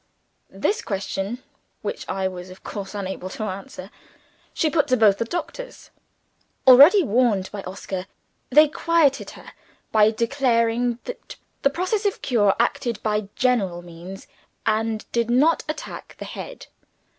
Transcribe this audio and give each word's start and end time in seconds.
This 0.49 0.81
question 0.81 1.43
(which 1.83 2.09
I 2.09 2.27
was 2.27 2.49
of 2.49 2.63
course 2.63 2.95
unable 2.95 3.29
to 3.29 3.43
answer) 3.43 3.91
she 4.51 4.67
put 4.67 4.87
to 4.87 4.97
both 4.97 5.19
the 5.19 5.25
doctors. 5.25 5.91
Already 6.67 7.03
warned 7.03 7.51
by 7.51 7.61
Oscar, 7.65 8.07
they 8.49 8.67
quieted 8.67 9.29
her 9.37 9.51
by 9.91 10.09
declaring 10.09 10.97
that 11.03 11.35
the 11.61 11.69
process 11.69 12.03
of 12.07 12.23
cure 12.23 12.55
acted 12.59 12.99
by 13.03 13.29
general 13.35 13.83
means, 13.83 14.25
and 14.65 15.05
did 15.11 15.29
not 15.29 15.63
attack 15.69 16.15
the 16.17 16.25
head. 16.25 16.65